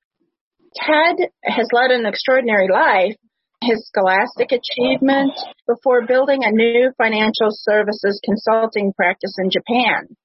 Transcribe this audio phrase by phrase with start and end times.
[0.75, 3.17] Ted has led an extraordinary life,
[3.65, 5.33] his scholastic achievement
[5.67, 10.15] before building a new financial services consulting practice in Japan.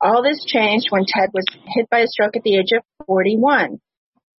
[0.00, 1.44] All this changed when Ted was
[1.74, 3.78] hit by a stroke at the age of 41.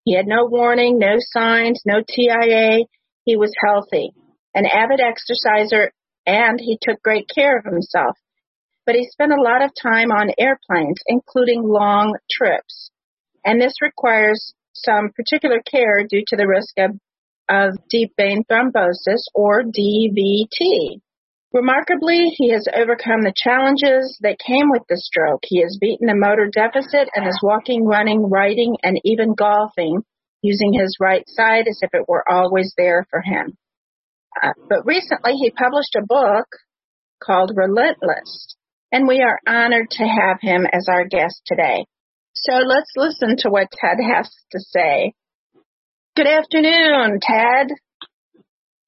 [0.04, 2.84] He had no warning, no signs, no TIA.
[3.24, 4.12] He was healthy,
[4.54, 5.92] an avid exerciser,
[6.26, 8.16] and he took great care of himself.
[8.86, 12.90] But he spent a lot of time on airplanes, including long trips.
[13.44, 16.98] And this requires some particular care due to the risk of
[17.50, 21.00] of deep vein thrombosis or DVT.
[21.52, 25.42] Remarkably, he has overcome the challenges that came with the stroke.
[25.42, 30.02] He has beaten a motor deficit and is walking, running, writing, and even golfing
[30.42, 33.56] using his right side as if it were always there for him.
[34.40, 36.46] Uh, but recently he published a book
[37.20, 38.54] called Relentless,
[38.92, 41.84] and we are honored to have him as our guest today.
[42.34, 45.14] So let's listen to what Ted has to say
[46.16, 47.68] Good afternoon, Ted.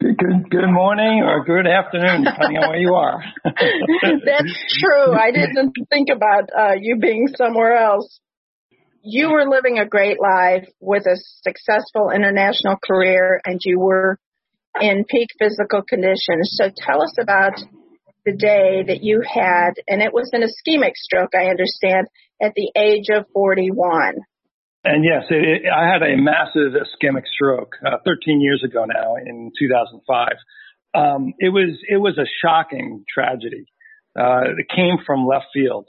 [0.00, 3.22] Good, good morning or good afternoon, depending on where you are.
[3.44, 5.14] That's true.
[5.14, 8.18] I didn't think about uh, you being somewhere else.
[9.04, 14.18] You were living a great life with a successful international career and you were
[14.80, 16.42] in peak physical condition.
[16.42, 17.54] So tell us about
[18.26, 22.08] the day that you had, and it was an ischemic stroke, I understand,
[22.40, 24.14] at the age of 41.
[24.84, 29.14] And yes, it, it, I had a massive ischemic stroke uh, 13 years ago now
[29.14, 30.28] in 2005.
[30.94, 33.66] Um, it was it was a shocking tragedy.
[34.18, 35.86] Uh, it came from left field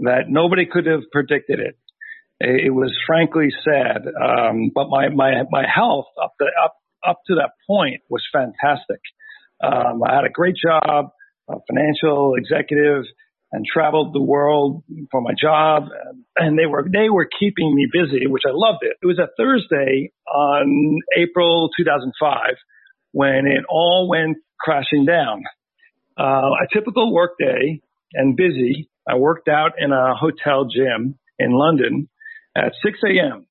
[0.00, 1.78] that nobody could have predicted it.
[2.38, 6.76] It, it was frankly sad, um, but my my my health up the up
[7.06, 9.00] up to that point was fantastic.
[9.64, 11.08] Um, I had a great job,
[11.48, 13.04] a financial executive
[13.52, 15.84] and traveled the world for my job
[16.36, 18.96] and they were they were keeping me busy which i loved it.
[19.02, 22.56] It was a thursday on april 2005
[23.12, 25.42] when it all went crashing down.
[26.18, 27.82] Uh, a typical work day
[28.14, 32.08] and busy i worked out in a hotel gym in london
[32.56, 33.46] at 6 a.m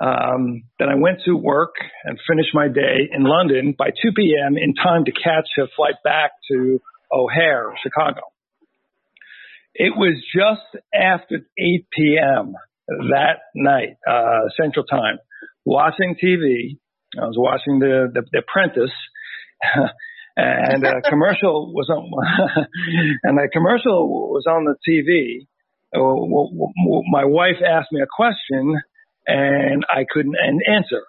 [0.00, 4.56] um, then i went to work and finished my day in london by 2 p.m
[4.58, 6.80] in time to catch a flight back to
[7.12, 8.31] o'hare chicago
[9.74, 12.54] it was just after 8 p.m.
[12.88, 15.18] that night, uh, Central Time,
[15.64, 16.78] watching TV.
[17.20, 18.94] I was watching the, the, the Apprentice.
[20.36, 22.10] and a commercial was on,
[23.22, 25.46] and a commercial was on the TV.
[25.94, 28.80] Uh, my wife asked me a question,
[29.26, 31.02] and I couldn't answer.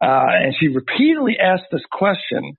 [0.00, 2.56] Uh, and she repeatedly asked this question,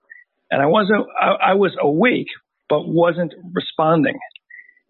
[0.50, 1.06] and I wasn't.
[1.20, 2.28] I, I was awake,
[2.70, 4.18] but wasn't responding.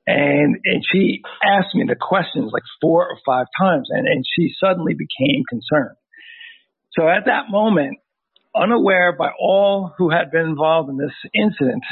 [0.07, 4.53] And, and she asked me the questions like four or five times and, and she
[4.57, 5.97] suddenly became concerned.
[6.97, 7.97] So at that moment,
[8.55, 11.83] unaware by all who had been involved in this incident,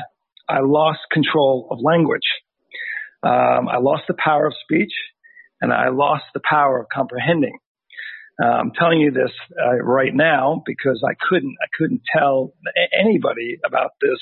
[0.48, 2.28] I lost control of language.
[3.22, 4.94] Um, I lost the power of speech
[5.62, 7.58] and I lost the power of comprehending.
[8.42, 9.32] Uh, I'm telling you this
[9.62, 12.54] uh, right now because I couldn't I couldn't tell
[12.94, 14.20] anybody about this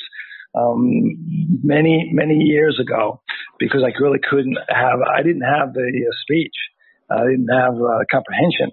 [0.55, 3.21] um, many many years ago
[3.59, 6.53] because I really couldn't have I didn't have the uh, speech
[7.09, 8.71] I didn't have uh, comprehension.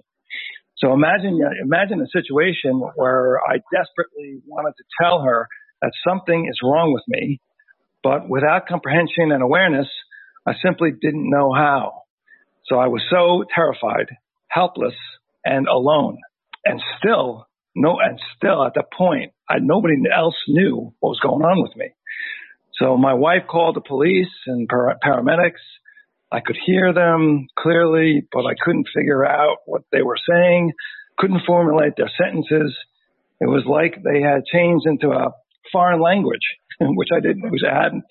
[0.78, 5.46] So imagine imagine a situation where I desperately wanted to tell her
[5.82, 7.40] that something is wrong with me,
[8.02, 9.88] but without comprehension and awareness,
[10.46, 12.02] I simply didn't know how.
[12.64, 14.06] So I was so terrified,
[14.48, 14.94] helpless,
[15.44, 16.18] and alone.
[16.64, 21.42] And still, no, and still at that point, I, nobody else knew what was going
[21.42, 21.90] on with me.
[22.74, 25.60] So my wife called the police and par- paramedics.
[26.32, 30.72] I could hear them clearly, but I couldn't figure out what they were saying,
[31.18, 32.74] couldn't formulate their sentences.
[33.40, 35.32] It was like they had changed into a
[35.72, 36.46] foreign language,
[36.80, 38.04] which I didn't, which I hadn't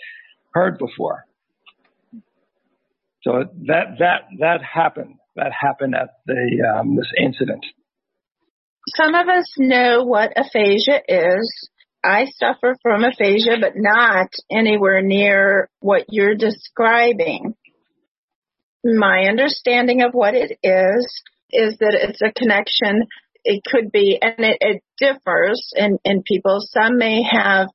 [0.53, 1.25] heard before.
[3.24, 5.15] So that that that happened.
[5.36, 7.65] That happened at the um, this incident.
[9.00, 11.69] Some of us know what aphasia is.
[12.04, 17.56] I suffer from aphasia, but not anywhere near what you're describing.
[18.84, 23.07] My understanding of what it is is that it's a connection.
[23.46, 26.60] It could be, and it, it differs in, in people.
[26.60, 27.69] Some may have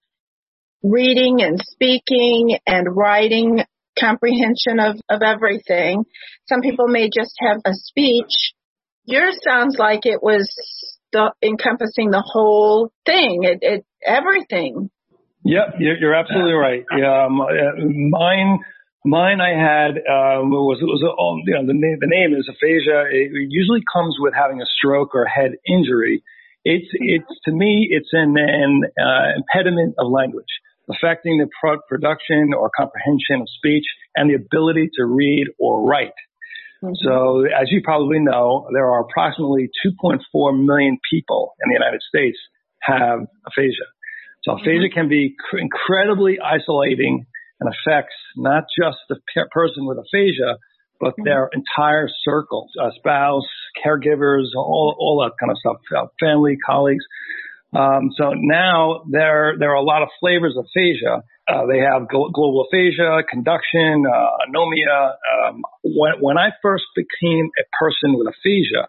[0.82, 3.62] reading and speaking and writing
[3.98, 6.04] comprehension of, of everything.
[6.46, 8.52] Some people may just have a speech.
[9.06, 10.48] Yours sounds like it was
[11.14, 14.90] the, encompassing the whole thing, it, it everything.
[15.44, 16.84] Yep, you're, absolutely right.
[16.96, 17.38] Yeah, um,
[18.10, 18.58] mine,
[19.04, 23.04] mine I had um, was was um, you know the name the name is aphasia.
[23.12, 26.24] It usually comes with having a stroke or head injury.
[26.64, 30.48] It's it's to me it's an an uh, impediment of language
[30.90, 33.84] affecting the pro- production or comprehension of speech
[34.16, 36.12] and the ability to read or write.
[36.84, 37.00] Mm-hmm.
[37.00, 40.20] So, as you probably know, there are approximately 2.4
[40.64, 42.36] million people in the United States
[42.82, 43.88] have aphasia.
[44.42, 44.60] So, mm-hmm.
[44.60, 47.26] aphasia can be cr- incredibly isolating
[47.60, 50.58] and affects not just the pe- person with aphasia,
[51.00, 51.24] but mm-hmm.
[51.24, 53.48] their entire circle, a spouse,
[53.84, 57.04] caregivers, all, all that kind of stuff, uh, family, colleagues.
[57.74, 61.22] Um, so now there there are a lot of flavors of aphasia.
[61.46, 65.14] Uh, they have global aphasia, conduction, uh, anomia.
[65.48, 68.88] Um, when, when I first became a person with aphasia,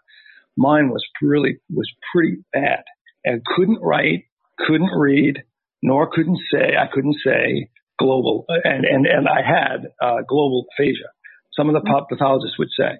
[0.55, 2.83] mine was really was pretty bad
[3.25, 4.25] and couldn't write,
[4.59, 5.43] couldn't read,
[5.81, 11.09] nor couldn't say I couldn't say global and and and I had uh, global aphasia.
[11.57, 12.97] Some of the pathologists would say.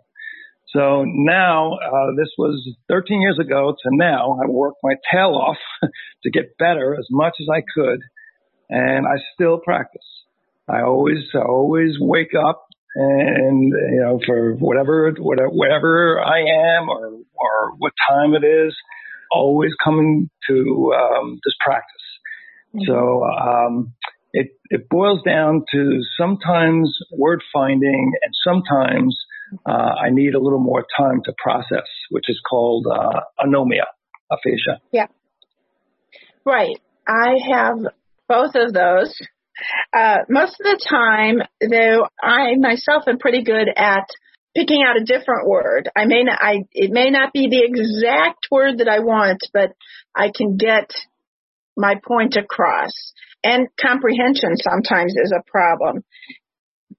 [0.76, 5.58] So now, uh, this was 13 years ago to now, I worked my tail off
[6.24, 8.02] to get better as much as I could,
[8.70, 10.06] and I still practice.
[10.68, 17.20] I always, I always wake up and, you know, for whatever, whatever, I am or,
[17.36, 18.76] or what time it is,
[19.32, 21.96] always coming to, um, this practice.
[22.76, 22.86] Mm-hmm.
[22.88, 23.94] So, um,
[24.34, 29.16] it, it boils down to sometimes word finding and sometimes
[29.66, 33.86] uh, I need a little more time to process, which is called uh, anomia,
[34.32, 34.82] aphasia.
[34.92, 35.08] Yeah.
[36.46, 36.80] Right.
[37.08, 37.78] I have
[38.28, 39.16] both of those.
[39.94, 44.08] Uh, most of the time, though, I myself am pretty good at
[44.56, 45.90] picking out a different word.
[45.96, 49.74] I may not, I, it may not be the exact word that I want, but
[50.16, 50.92] I can get
[51.78, 52.92] my point across.
[53.44, 56.04] And comprehension sometimes is a problem.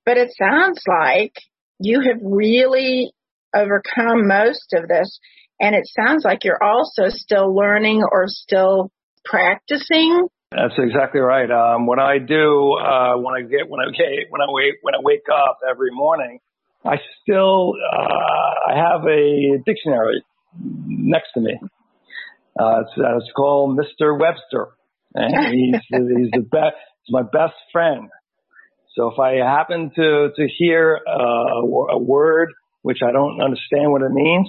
[0.05, 1.33] But it sounds like
[1.79, 3.13] you have really
[3.55, 5.19] overcome most of this.
[5.61, 8.91] And it sounds like you're also still learning or still
[9.25, 10.29] practicing.
[10.51, 11.51] That's exactly right.
[11.51, 14.95] Um, what I do uh, when I get when I get when I wake when
[14.95, 16.39] I wake up every morning,
[16.85, 20.23] I still uh, I have a dictionary
[20.63, 21.59] next to me.
[22.59, 24.19] Uh, it's, uh, it's called Mr.
[24.19, 24.69] Webster,
[25.15, 26.77] and he's he's the best.
[27.03, 28.09] He's my best friend.
[28.97, 32.49] So if I happen to, to hear uh, a word
[32.81, 34.49] which I don't understand what it means,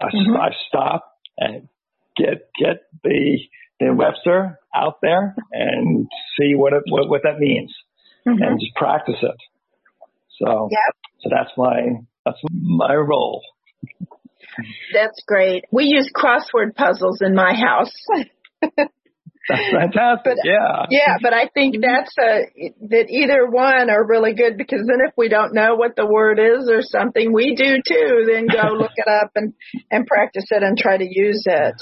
[0.00, 0.36] I, mm-hmm.
[0.36, 1.68] I stop and
[2.16, 3.38] get get the
[3.80, 6.06] the Webster out there and
[6.38, 7.74] see what it, what, what that means,
[8.26, 8.42] mm-hmm.
[8.42, 9.36] and just practice it.
[10.38, 10.96] So yep.
[11.20, 13.42] so that's my that's my role.
[14.92, 15.64] That's great.
[15.72, 17.92] We use crossword puzzles in my house.
[19.48, 20.24] That's fantastic.
[20.24, 20.86] But, yeah.
[20.90, 21.82] Yeah, but I think mm-hmm.
[21.82, 25.96] that's a, that either one are really good because then if we don't know what
[25.96, 29.54] the word is or something, we do too, then go look it up and,
[29.90, 31.74] and practice it and try to use it.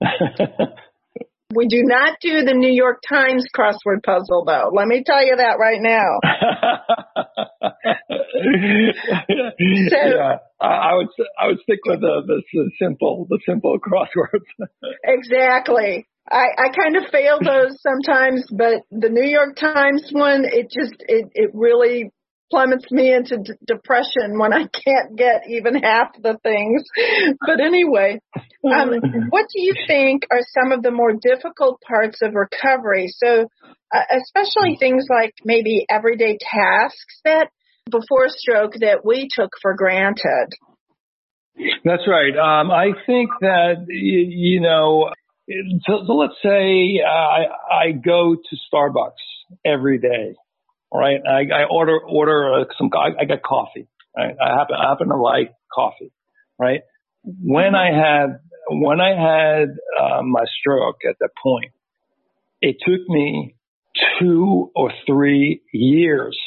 [1.54, 4.70] we do not do the New York Times crossword puzzle though.
[4.74, 6.18] Let me tell you that right now.
[9.90, 14.66] so, yeah, I would I would stick with the, the, the simple the simple crosswords.
[15.04, 16.06] exactly.
[16.30, 20.96] I, I kind of fail those sometimes, but the New York Times one, it just,
[21.00, 22.10] it, it really
[22.50, 26.82] plummets me into d- depression when I can't get even half the things.
[27.46, 28.20] But anyway,
[28.64, 28.90] um,
[29.30, 33.08] what do you think are some of the more difficult parts of recovery?
[33.08, 33.46] So,
[33.94, 37.48] uh, especially things like maybe everyday tasks that
[37.90, 40.48] before stroke that we took for granted.
[41.84, 42.36] That's right.
[42.36, 45.10] Um, I think that, you, you know,
[45.86, 49.12] so, so let's say uh, I, I go to Starbucks
[49.64, 50.34] every day,
[50.92, 51.20] right?
[51.26, 52.90] I, I order order uh, some.
[52.94, 53.88] I, I get coffee.
[54.16, 54.34] Right?
[54.40, 56.12] I happen I happen to like coffee,
[56.58, 56.80] right?
[57.24, 59.68] When I had when I had
[60.00, 61.72] uh, my stroke at that point,
[62.60, 63.56] it took me
[64.18, 66.38] two or three years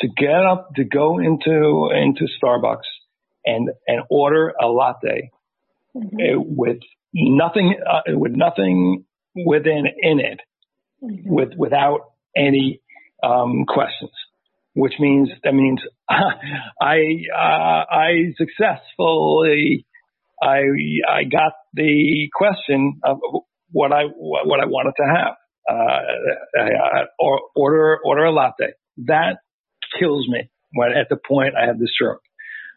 [0.00, 2.88] to get up to go into into Starbucks
[3.44, 5.30] and and order a latte
[5.96, 6.20] mm-hmm.
[6.20, 6.80] Eh, with
[7.16, 9.04] nothing uh, with nothing
[9.34, 10.40] within in it
[11.02, 11.32] mm-hmm.
[11.32, 12.80] with without any
[13.22, 14.12] um, questions
[14.76, 16.98] which means that means I
[17.34, 19.86] uh, I successfully
[20.40, 20.60] I
[21.08, 23.18] I got the question of
[23.72, 25.34] what I what I wanted to have
[25.68, 28.74] uh, or order order a latte
[29.06, 29.38] that
[29.98, 32.20] kills me when at the point I have the stroke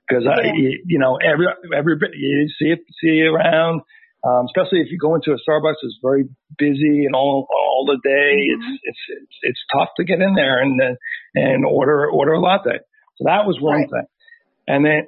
[0.07, 0.31] because yeah.
[0.31, 0.53] I
[0.85, 3.81] you know every every you see it see around
[4.23, 7.99] um, especially if you go into a Starbucks, it's very busy and all all the
[8.03, 8.35] day.
[8.35, 8.73] Mm-hmm.
[8.73, 10.79] It's, it's it's it's tough to get in there and
[11.35, 12.79] and order order a latte.
[13.17, 13.89] So that was one right.
[13.89, 14.07] thing.
[14.67, 15.07] And then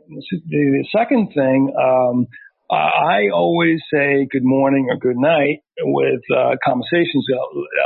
[0.49, 2.27] the second thing, um,
[2.71, 7.27] I always say good morning or good night with uh, conversations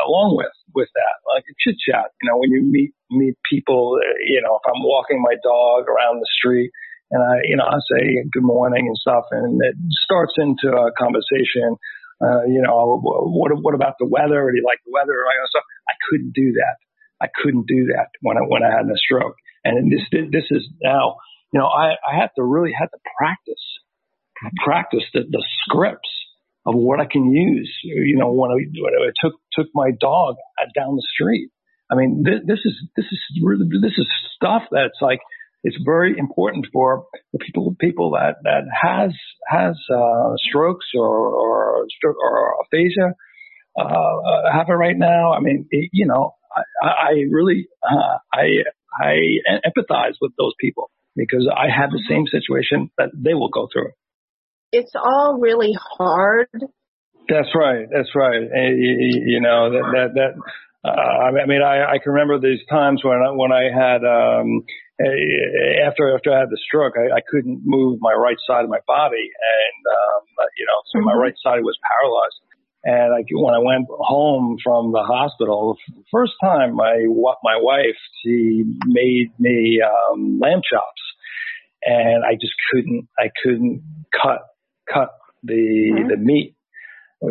[0.06, 2.12] along with with that, like a chit chat.
[2.22, 6.22] You know, when you meet meet people, you know, if I'm walking my dog around
[6.22, 6.72] the street
[7.12, 10.92] and I, you know, I say good morning and stuff, and it starts into a
[10.98, 11.78] conversation.
[12.22, 14.50] Uh, you know, what what about the weather?
[14.50, 15.14] Do you like the weather?
[15.52, 16.78] So I couldn't do that.
[17.22, 19.36] I couldn't do that when I when I had a stroke.
[19.64, 21.18] And this this is now,
[21.52, 23.64] you know, I I had to really had to practice
[24.64, 26.10] practice the, the scripts
[26.66, 27.72] of what I can use.
[27.84, 30.36] You know, when I, when I took took my dog
[30.76, 31.52] down the street.
[31.92, 35.20] I mean, this, this is this is really this is stuff that's like
[35.66, 37.08] it's very important for
[37.42, 39.12] people people that that has
[39.48, 43.16] has uh, strokes or or, or aphasia
[43.78, 45.34] uh, have it right now.
[45.34, 46.36] I mean, it, you know,
[46.82, 48.46] I, I really uh, I
[49.02, 49.16] I
[49.66, 53.92] empathize with those people because I have the same situation that they will go through.
[54.72, 56.48] It's all really hard.
[57.28, 57.88] That's right.
[57.92, 58.38] That's right.
[58.38, 60.32] And, you know that that that.
[60.88, 64.62] Uh, I mean, I, I can remember these times when I, when I had um,
[65.00, 68.80] after after I had the stroke, I, I couldn't move my right side of my
[68.88, 70.24] body, and um,
[70.58, 71.08] you know, so mm-hmm.
[71.08, 72.40] my right side was paralyzed.
[72.88, 77.06] And I, when I went home from the hospital, the first time my
[77.44, 81.02] my wife she made me um, lamb chops,
[81.84, 83.84] and I just couldn't I couldn't
[84.14, 84.48] cut
[84.92, 86.08] cut the mm-hmm.
[86.10, 86.56] the meat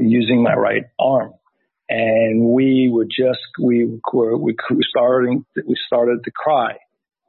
[0.00, 1.34] using my right arm
[1.88, 4.56] and we were just we were we
[4.88, 6.76] starting we started to cry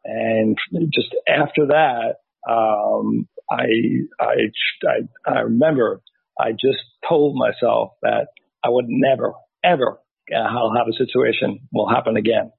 [0.06, 0.58] and
[0.94, 2.16] just after that,
[2.50, 3.66] um, I,
[4.20, 4.36] I,
[4.88, 6.02] I, I remember
[6.40, 8.28] I just told myself that
[8.64, 9.34] I would never,
[9.64, 10.00] ever
[10.34, 12.52] I'll have a situation will happen again.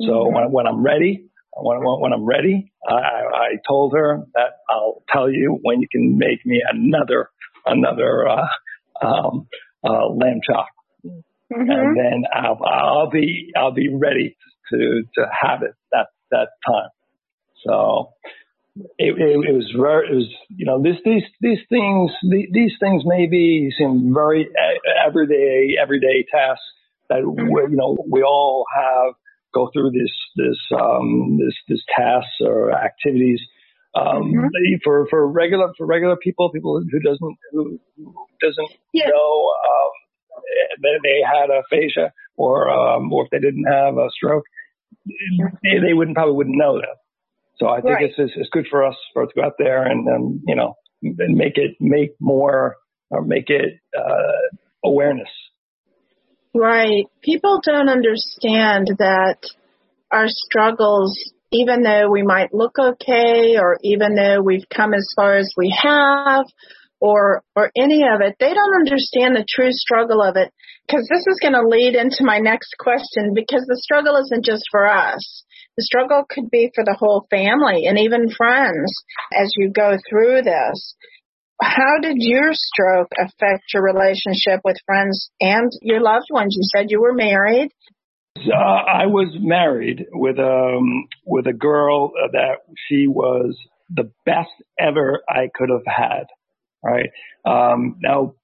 [0.00, 0.34] So mm-hmm.
[0.34, 5.30] when, when I'm ready, when, when I'm ready, I, I told her that I'll tell
[5.30, 7.30] you when you can make me another,
[7.66, 9.48] another, uh, um,
[9.84, 10.66] uh, lamb chop.
[11.04, 11.70] Mm-hmm.
[11.70, 14.36] And then I'll, I'll be, I'll be ready
[14.70, 16.90] to, to have it that that time.
[17.66, 18.10] So
[18.98, 22.10] it, it, it was very, it was, you know, this, these, these things,
[22.52, 24.48] these things maybe seem very
[25.06, 26.64] everyday, everyday tasks
[27.08, 29.14] that, we, you know, we all have
[29.52, 33.40] go through this, this, um, this, this tasks or activities.
[33.92, 34.74] Um, mm-hmm.
[34.84, 39.06] for, for regular, for regular people, people who doesn't, who, who doesn't yeah.
[39.06, 39.90] know, um,
[40.80, 44.44] that they had aphasia or, um, or if they didn't have a stroke,
[45.06, 46.96] they, they wouldn't probably wouldn't know that.
[47.58, 48.10] So I think right.
[48.16, 51.36] it's, it's, good for us for to go out there and um, you know and
[51.36, 52.76] make it make more
[53.10, 55.28] or make it uh, awareness.
[56.54, 57.04] Right.
[57.22, 59.38] People don't understand that
[60.10, 61.16] our struggles,
[61.52, 65.76] even though we might look okay, or even though we've come as far as we
[65.82, 66.46] have,
[67.00, 70.52] or or any of it, they don't understand the true struggle of it.
[70.86, 73.32] Because this is going to lead into my next question.
[73.34, 75.44] Because the struggle isn't just for us
[75.80, 78.92] the struggle could be for the whole family and even friends
[79.32, 80.94] as you go through this.
[81.62, 86.54] How did your stroke affect your relationship with friends and your loved ones?
[86.56, 87.70] You said you were married.
[88.36, 93.56] Uh, I was married with um with a girl that she was
[93.90, 96.24] the best ever I could have had.
[96.82, 97.10] Right
[97.44, 98.34] um, now,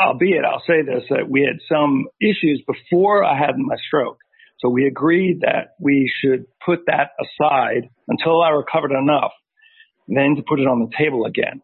[0.00, 4.18] albeit I'll say this that we had some issues before I had my stroke.
[4.58, 9.32] So we agreed that we should put that aside until I recovered enough,
[10.08, 11.62] then to put it on the table again.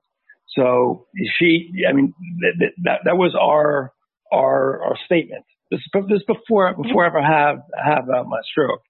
[0.56, 1.06] So
[1.38, 3.92] she, I mean, that, that, that was our,
[4.32, 5.44] our, our statement.
[5.70, 8.82] This, this before, before I ever have, have uh, my stroke.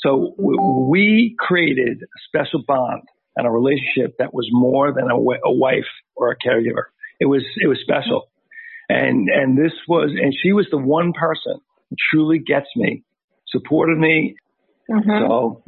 [0.00, 3.02] So we created a special bond
[3.36, 6.84] and a relationship that was more than a, a wife or a caregiver.
[7.20, 8.28] It was, it was special.
[8.88, 11.60] And, and this was, and she was the one person
[11.90, 13.02] who truly gets me
[13.50, 14.36] supported me
[14.90, 15.26] Mm-hmm.
[15.26, 15.62] So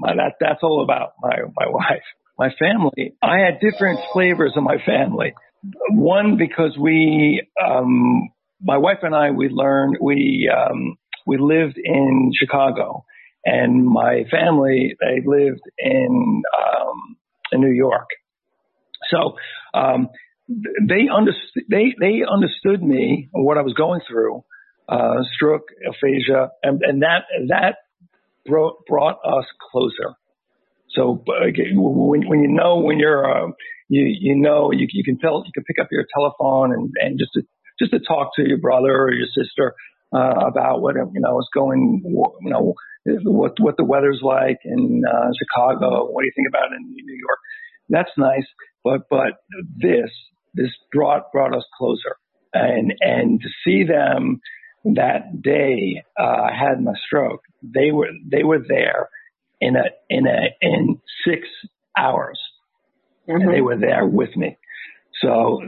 [0.00, 2.02] my, that that's all about my my wife.
[2.38, 3.14] My family.
[3.22, 5.34] I had different flavors of my family.
[5.90, 12.32] One because we, um, my wife and I, we learned we um, we lived in
[12.34, 13.04] Chicago,
[13.44, 17.16] and my family they lived in um,
[17.52, 18.08] in New York.
[19.10, 19.36] So
[19.74, 20.08] um,
[20.48, 24.44] they understood they they understood me what I was going through,
[24.88, 27.76] uh, stroke, aphasia, and, and that that
[28.46, 30.14] brought, brought us closer.
[30.90, 33.52] So when, when you know when you're uh,
[33.88, 37.18] you you know you you can tell you can pick up your telephone and and
[37.18, 37.42] just to
[37.78, 39.74] just to talk to your brother or your sister
[40.14, 45.02] uh, about what you know is going you know what what the weather's like in
[45.06, 46.06] uh, Chicago.
[46.10, 47.38] What do you think about in New York?
[47.88, 48.46] That's nice,
[48.84, 49.42] but but
[49.76, 50.10] this
[50.54, 52.16] this brought brought us closer,
[52.52, 54.40] and and to see them
[54.84, 59.08] that day uh, I had my stroke, they were they were there
[59.60, 61.48] in a in a in six
[61.96, 62.38] hours,
[63.28, 63.40] mm-hmm.
[63.40, 64.58] and they were there with me.
[65.20, 65.60] So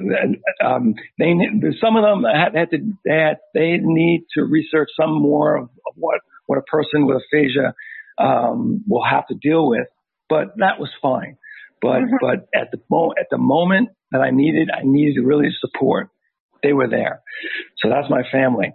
[0.64, 1.32] um, they
[1.80, 5.64] some of them had, had to they, had, they need to research some more of,
[5.64, 7.74] of what what a person with aphasia
[8.18, 9.86] um, will have to deal with,
[10.28, 11.36] but that was fine.
[11.80, 12.16] But mm-hmm.
[12.20, 16.10] but at the mo- at the moment that I needed, I needed really support.
[16.62, 17.22] They were there.
[17.78, 18.72] So that's my family.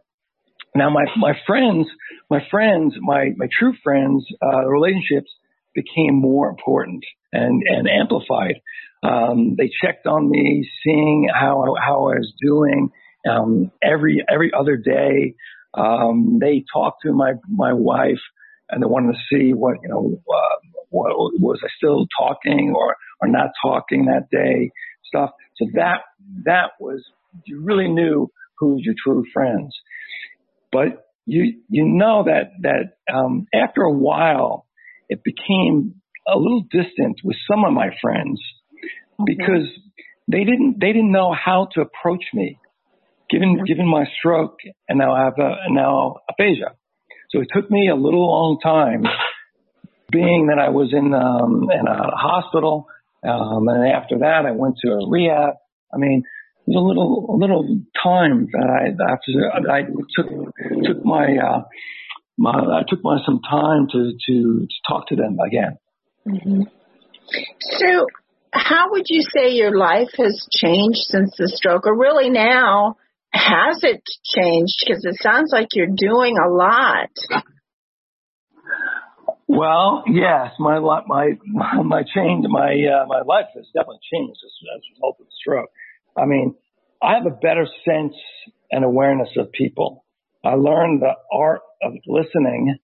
[0.76, 1.88] Now my my friends,
[2.30, 5.32] my friends, my my true friends, uh, relationships
[5.74, 8.62] became more important and and amplified.
[9.02, 12.90] Um, they checked on me, seeing how how I was doing
[13.28, 15.36] um, every every other day.
[15.74, 18.22] Um, they talked to my my wife,
[18.70, 20.22] and they wanted to see what you know.
[20.28, 20.56] Uh,
[20.92, 24.72] what, was I still talking or or not talking that day?
[25.06, 25.32] Stuff.
[25.58, 26.00] So that
[26.46, 27.04] that was
[27.46, 29.76] you really knew who's your true friends.
[30.72, 34.66] But you you know that that um, after a while,
[35.10, 35.96] it became
[36.28, 38.42] a little distant with some of my friends
[39.22, 39.36] okay.
[39.36, 39.68] because
[40.28, 42.60] they didn't they didn't know how to approach me,
[43.30, 46.76] given given my stroke and now I have a, now aphasia.
[47.30, 49.04] So it took me a little long time,
[50.12, 52.88] being that I was in um, in a hospital,
[53.24, 55.54] um, and after that I went to a rehab.
[55.94, 56.24] I mean,
[56.66, 59.84] it was a little a little time that I after I
[60.16, 60.28] took
[60.86, 61.64] took my uh,
[62.38, 65.78] my I took my some time to to, to talk to them again.
[66.28, 66.64] Mm-hmm.
[67.62, 68.08] So,
[68.52, 72.98] how would you say your life has changed since the stroke, or really now?
[73.32, 74.84] Has it changed?
[74.86, 77.10] Because it sounds like you're doing a lot.
[79.48, 81.30] Well, yes, my my
[81.84, 85.32] my change my uh, my life has definitely changed as, as a result of the
[85.42, 85.70] stroke.
[86.16, 86.56] I mean,
[87.02, 88.14] I have a better sense
[88.72, 90.06] and awareness of people.
[90.44, 92.78] I learned the art of listening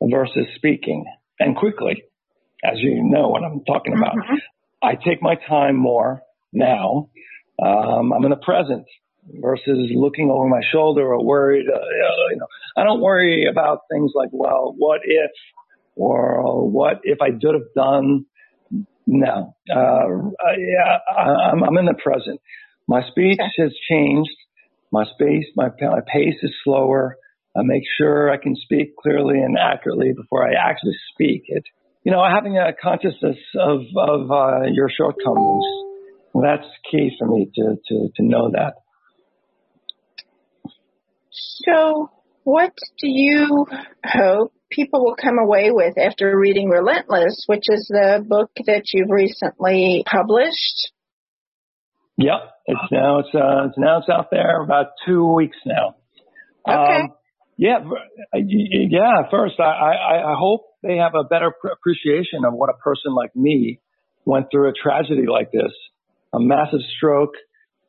[0.00, 1.04] versus speaking
[1.40, 2.04] and quickly,
[2.64, 4.14] as you know what I'm talking about.
[4.14, 4.36] Mm-hmm.
[4.82, 7.08] I take my time more now.
[7.60, 8.86] Um, I'm in the present
[9.40, 11.66] versus looking over my shoulder or worried.
[11.68, 11.80] Uh,
[12.30, 15.30] you know, I don't worry about things like, well, what if,
[15.96, 18.26] or what if I could have done.
[19.06, 20.06] No, uh,
[20.56, 22.40] yeah, I'm, I'm in the present.
[22.88, 24.30] My speech has changed.
[24.90, 27.16] My space, my, my pace is slower.
[27.56, 31.64] I make sure I can speak clearly and accurately before I actually speak it.
[32.02, 35.64] You know, having a consciousness of, of uh, your shortcomings,
[36.34, 38.74] that's key for me to, to, to know that.
[41.66, 42.10] So,
[42.44, 43.66] what do you
[44.04, 49.10] hope people will come away with after reading Relentless, which is the book that you've
[49.10, 50.92] recently published?
[52.16, 55.96] Yep, it's now it's uh, it's now it's out there about two weeks now.
[56.68, 57.02] Okay.
[57.02, 57.08] Um,
[57.56, 57.78] yeah,
[58.34, 59.30] yeah.
[59.30, 63.34] First, I, I I hope they have a better appreciation of what a person like
[63.34, 63.80] me
[64.24, 65.72] went through a tragedy like this,
[66.32, 67.34] a massive stroke,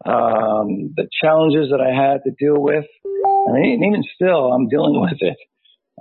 [0.04, 5.20] um, the challenges that I had to deal with, and even still, I'm dealing with
[5.22, 5.38] it.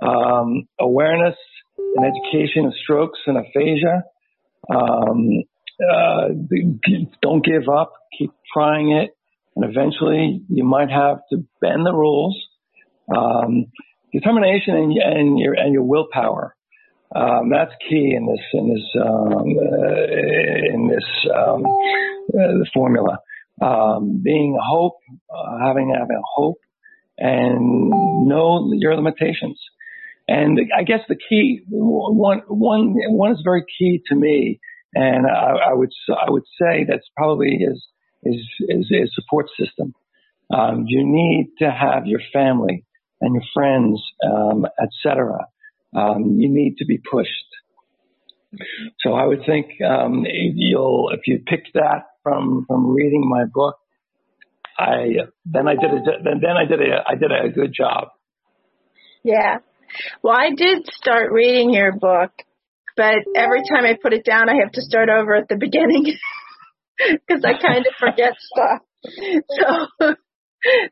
[0.01, 1.37] Um, awareness
[1.77, 4.03] and education of strokes and aphasia.
[4.69, 5.43] Um,
[5.79, 6.29] uh,
[7.21, 9.15] don't give up, keep trying it,
[9.55, 12.37] and eventually you might have to bend the rules.
[13.15, 13.67] Um,
[14.13, 16.55] determination and, and, your and your willpower.
[17.15, 21.05] Um, that's key in this in this um, uh, in this
[21.35, 21.65] um,
[22.33, 23.19] uh, formula.
[23.61, 24.97] Um, being hope,
[25.33, 26.59] uh, having having hope,
[27.17, 27.89] and
[28.27, 29.59] know your limitations.
[30.27, 34.59] And I guess the key one one one is very key to me
[34.95, 37.85] and I, I would I would say that's probably his
[38.23, 39.93] his, his, his support system.
[40.51, 42.85] Um, you need to have your family
[43.21, 45.47] and your friends, um, etc.
[45.95, 47.29] Um, you need to be pushed.
[49.01, 53.75] So I would think um, you'll if you pick that from from reading my book,
[54.79, 58.07] I then I did a then then I did a I did a good job.
[59.23, 59.59] Yeah.
[60.23, 62.31] Well, I did start reading your book,
[62.97, 66.03] but every time I put it down, I have to start over at the beginning
[66.97, 68.81] because I kind of forget stuff.
[69.99, 70.15] So,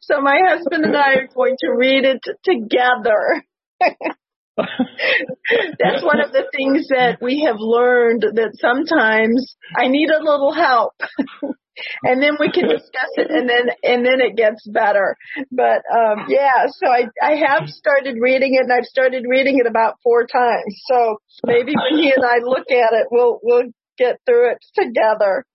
[0.01, 3.43] so my husband and I are going to read it together.
[5.79, 10.53] That's one of the things that we have learned that sometimes I need a little
[10.53, 10.93] help.
[12.03, 15.17] and then we can discuss it and then and then it gets better.
[15.51, 19.67] But um yeah, so I I have started reading it and I've started reading it
[19.67, 20.81] about four times.
[20.85, 25.45] So maybe when he and I look at it we'll we'll get through it together.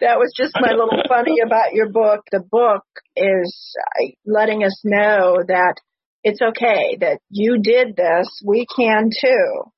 [0.00, 2.22] That was just my little funny about your book.
[2.30, 3.76] The book is
[4.24, 5.74] letting us know that
[6.26, 8.26] it's okay that you did this.
[8.44, 9.70] We can too.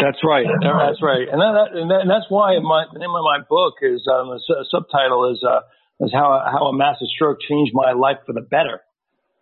[0.00, 0.46] That's right.
[0.48, 1.28] That's right.
[1.28, 4.28] And, that, and, that, and that's why my, the name of my book is um,
[4.28, 5.60] the subtitle is uh,
[6.00, 8.80] is how how a massive stroke changed my life for the better.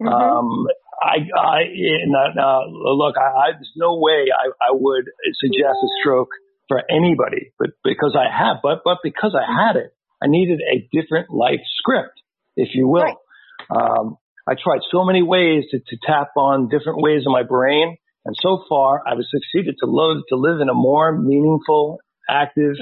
[0.02, 0.10] Mm-hmm.
[0.10, 0.66] Um,
[1.02, 1.58] I, I,
[2.06, 5.04] now, look, I, I, there's no way I, I would
[5.38, 6.30] suggest a stroke
[6.68, 10.88] for anybody, but because I have, but but because I had it, I needed a
[10.92, 12.22] different life script,
[12.56, 13.02] if you will.
[13.02, 13.16] Right.
[13.70, 17.96] Um, I tried so many ways to, to tap on different ways in my brain.
[18.26, 22.76] And so far, I've succeeded to live, to live in a more meaningful, active,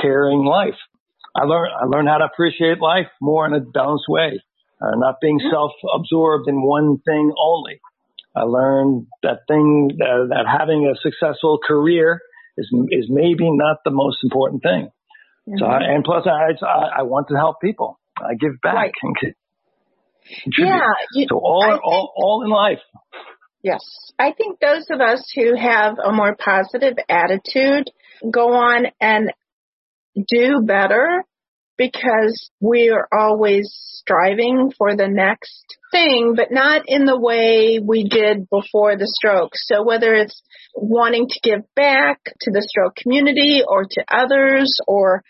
[0.00, 0.76] caring life.
[1.34, 4.42] I learned, I learned how to appreciate life more in a balanced way,
[4.82, 7.80] uh, not being self-absorbed in one thing only.
[8.36, 12.20] I learned that thing, that, that having a successful career
[12.56, 14.90] is, is maybe not the most important thing.
[15.48, 15.58] Mm-hmm.
[15.58, 17.98] So, I, and plus I, I, I want to help people.
[18.18, 18.92] I give back right.
[19.02, 19.16] and
[20.58, 20.80] yeah.
[21.14, 22.80] You, so all, think, all, all in life.
[23.62, 23.80] Yes.
[24.18, 27.90] I think those of us who have a more positive attitude
[28.30, 29.32] go on and
[30.28, 31.24] do better
[31.78, 38.08] because we are always striving for the next thing, but not in the way we
[38.08, 39.52] did before the stroke.
[39.54, 40.42] So whether it's
[40.74, 45.22] wanting to give back to the stroke community or to others or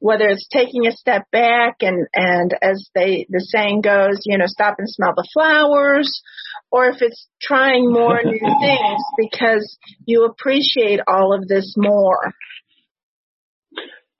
[0.00, 4.46] whether it's taking a step back and, and as they, the saying goes, you know,
[4.46, 6.22] stop and smell the flowers,
[6.70, 12.32] or if it's trying more new things because you appreciate all of this more.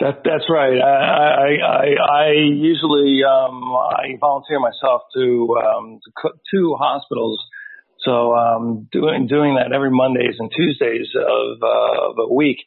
[0.00, 0.78] That that's right.
[0.78, 1.86] I I I,
[2.22, 7.44] I usually um, I volunteer myself to um, to two hospitals.
[8.04, 12.58] So um, doing doing that every Mondays and Tuesdays of, uh, of a week.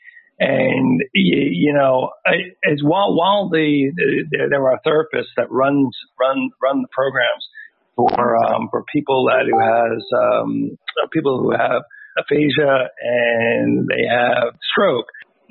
[0.42, 6.82] And you know, as while while the, the there are therapists that runs run run
[6.82, 7.48] the programs
[7.96, 10.78] for um, for people that who has um,
[11.14, 11.84] people who have
[12.18, 15.06] aphasia and they have stroke,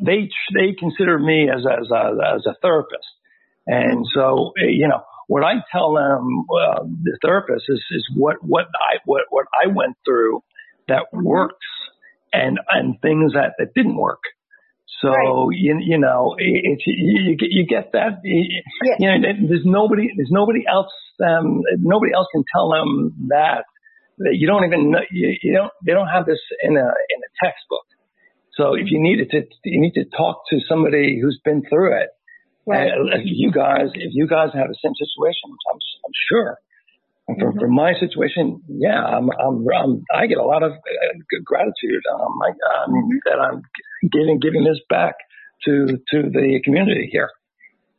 [0.04, 3.06] they they consider me as as a, as a therapist,
[3.68, 8.66] and so you know what I tell them uh, the therapist is is what what
[8.66, 10.42] I what what I went through
[10.88, 11.66] that works
[12.32, 14.22] and and things that that didn't work
[15.02, 15.56] so right.
[15.56, 18.96] you you know it's you, you get that you, yes.
[18.98, 19.16] you know
[19.48, 20.92] there's nobody there's nobody else
[21.24, 23.64] um nobody else can tell them that
[24.18, 27.18] that you don't even know you, you don't they don't have this in a in
[27.24, 27.86] a textbook.
[28.54, 32.10] So if you needed to you need to talk to somebody who's been through it.
[32.66, 32.92] Right.
[32.92, 36.58] Uh, you guys if you guys have the same situation, I'm I'm sure
[37.38, 37.58] for, mm-hmm.
[37.58, 42.02] for my situation, yeah, I'm, I'm, I'm, i get a lot of uh, good gratitude
[42.12, 43.18] um, I, um, mm-hmm.
[43.26, 43.62] that I'm
[44.10, 45.14] giving giving this back
[45.66, 47.30] to to the community here.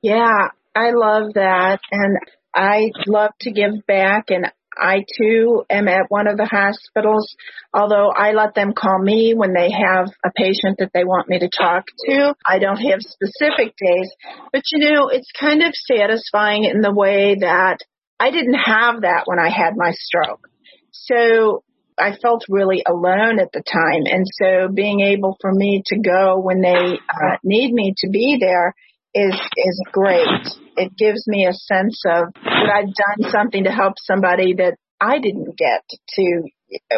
[0.01, 2.17] Yeah, I love that, and
[2.55, 7.35] I love to give back, and I too am at one of the hospitals,
[7.73, 11.39] although I let them call me when they have a patient that they want me
[11.39, 12.33] to talk to.
[12.45, 14.09] I don't have specific days,
[14.51, 17.79] but you know, it's kind of satisfying in the way that
[18.21, 20.47] I didn't have that when I had my stroke.
[20.91, 21.63] So
[21.97, 24.03] I felt really alone at the time.
[24.05, 28.37] And so being able for me to go when they uh, need me to be
[28.39, 28.75] there
[29.15, 30.47] is, is great.
[30.77, 35.17] It gives me a sense of that I've done something to help somebody that I
[35.17, 35.83] didn't get
[36.15, 36.43] to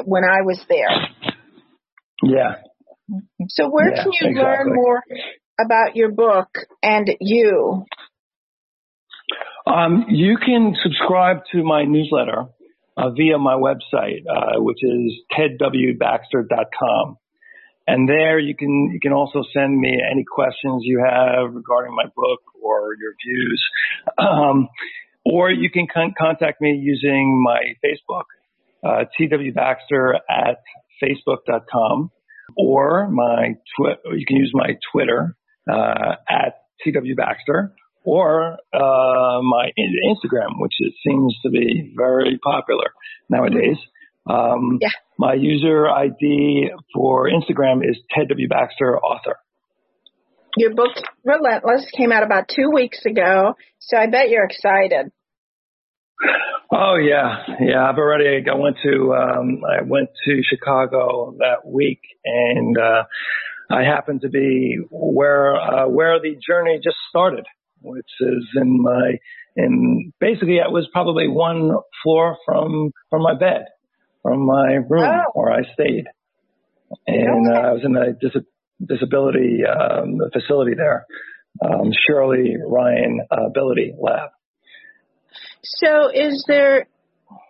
[0.04, 1.08] when I was there.
[2.22, 2.56] Yeah.
[3.48, 4.44] So where yeah, can you exactly.
[4.44, 5.02] learn more
[5.58, 6.50] about your book
[6.82, 7.86] and you?
[9.66, 12.46] Um, you can subscribe to my newsletter
[12.98, 17.18] uh, via my website, uh, which is tedwbaxter.com.
[17.86, 22.06] And there you can you can also send me any questions you have regarding my
[22.16, 23.64] book or your views,
[24.18, 24.70] um,
[25.26, 28.24] or you can con- contact me using my Facebook,
[28.86, 30.60] uh, twbaxter at
[31.04, 32.10] facebook.com.
[32.56, 35.36] or my twi- you can use my Twitter
[35.70, 42.92] uh, at TW Baxter or uh, my Instagram, which it seems to be very popular
[43.30, 43.78] nowadays.
[44.30, 44.90] Um, yeah.
[45.18, 48.48] My user ID for Instagram is Ted W.
[48.48, 49.36] Baxter, author.
[50.56, 50.92] Your book,
[51.24, 55.12] Relentless, came out about two weeks ago, so I bet you're excited.
[56.72, 57.88] Oh yeah, yeah.
[57.88, 58.44] I've already.
[58.50, 63.04] I went to um, I went to Chicago that week, and uh,
[63.70, 67.46] I happened to be where uh, where the journey just started,
[67.84, 69.18] which is in my
[69.56, 73.66] in basically it was probably one floor from from my bed,
[74.22, 75.32] from my room oh.
[75.34, 76.06] where I stayed,
[77.08, 78.44] and uh, I was in the dis-
[78.86, 81.06] disability um, facility there,
[81.64, 84.30] um, Shirley Ryan uh, Ability Lab.
[85.64, 86.88] So, is there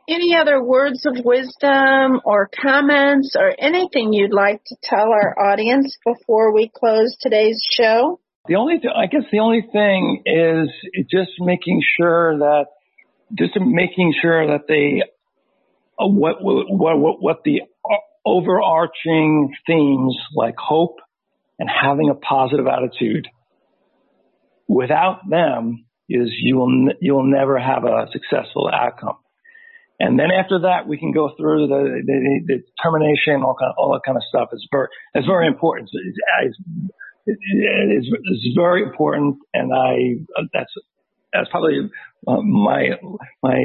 [0.08, 5.98] any other words of wisdom or comments or anything you'd like to tell our audience
[6.06, 8.20] before we close today's show?
[8.48, 10.70] The only, th- I guess, the only thing is
[11.10, 12.66] just making sure that,
[13.38, 15.02] just making sure that they,
[15.98, 17.62] uh, what, what, what, what the
[18.26, 20.98] overarching themes like hope
[21.58, 23.28] and having a positive attitude.
[24.68, 29.18] Without them, is you will you will never have a successful outcome.
[30.00, 33.76] And then after that, we can go through the, the, the determination, all kind of,
[33.78, 34.50] all that kind of stuff.
[34.52, 35.90] Is very it's very important.
[35.94, 36.58] It's, it's,
[37.26, 40.74] it's very important, and I that's
[41.34, 41.90] that's probably
[42.28, 42.90] uh, my
[43.42, 43.60] my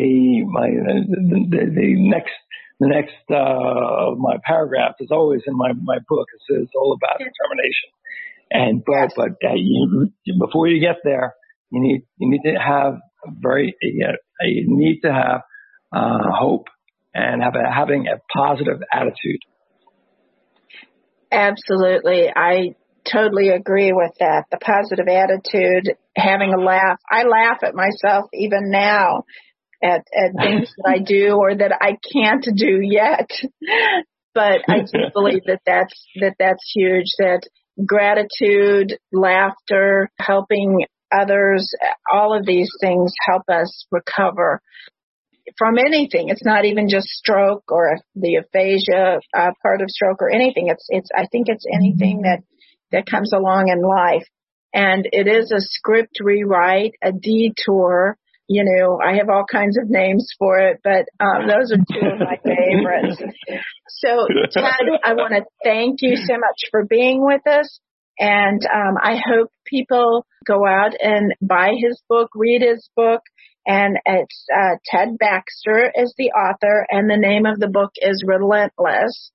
[0.46, 2.32] my the, the, the next
[2.80, 6.26] the next uh, my paragraph is always in my my book.
[6.48, 7.90] It's, all about determination.
[8.50, 11.34] And but but uh, you, before you get there,
[11.70, 12.94] you need you need to have
[13.40, 14.06] very you,
[14.42, 15.42] you need to have
[15.92, 16.68] uh, hope
[17.14, 19.40] and have a, having a positive attitude.
[21.30, 22.74] Absolutely, I
[23.10, 24.44] totally agree with that.
[24.50, 26.98] The positive attitude, having a laugh.
[27.10, 29.24] I laugh at myself even now
[29.82, 33.30] at, at things that I do or that I can't do yet.
[34.34, 37.06] but I do believe that that's that that's huge.
[37.18, 37.42] That
[37.84, 41.72] gratitude, laughter, helping others,
[42.12, 44.60] all of these things help us recover
[45.56, 46.28] from anything.
[46.28, 50.68] It's not even just stroke or the aphasia uh, part of stroke or anything.
[50.68, 52.42] It's it's I think it's anything that
[52.92, 54.26] that comes along in life.
[54.72, 58.16] And it is a script rewrite, a detour.
[58.48, 62.06] You know, I have all kinds of names for it, but um, those are two
[62.06, 63.22] of my favorites.
[63.88, 67.80] So, Ted, I want to thank you so much for being with us.
[68.18, 73.20] And um, I hope people go out and buy his book, read his book,
[73.66, 78.24] and it's uh, Ted Baxter is the author, and the name of the book is
[78.26, 79.30] Relentless.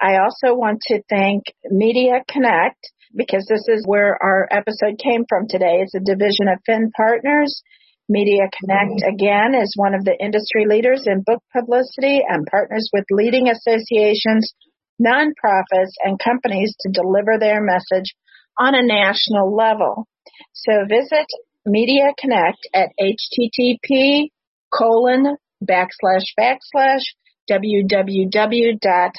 [0.00, 5.46] I also want to thank Media Connect because this is where our episode came from
[5.48, 5.82] today.
[5.82, 7.62] It's a division of Finn Partners.
[8.08, 9.14] Media Connect, mm-hmm.
[9.14, 14.54] again, is one of the industry leaders in book publicity and partners with leading associations,
[15.02, 18.14] nonprofits, and companies to deliver their message
[18.58, 20.06] on a national level.
[20.52, 21.26] So visit
[21.64, 24.30] Media Connect at http
[24.72, 27.02] colon backslash backslash
[27.50, 29.12] www.media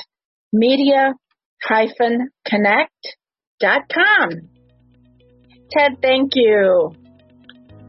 [1.64, 2.30] hyphen
[3.60, 4.50] connect.com.
[5.72, 6.94] Ted, thank you.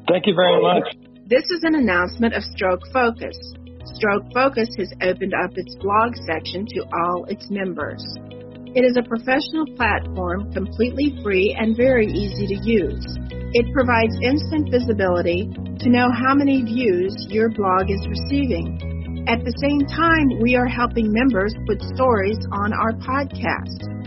[0.09, 0.97] Thank you very much.
[1.27, 3.37] This is an announcement of Stroke Focus.
[3.85, 8.03] Stroke Focus has opened up its blog section to all its members.
[8.75, 13.05] It is a professional platform, completely free and very easy to use.
[13.53, 15.49] It provides instant visibility
[15.81, 19.25] to know how many views your blog is receiving.
[19.29, 23.99] At the same time, we are helping members put stories on our podcast.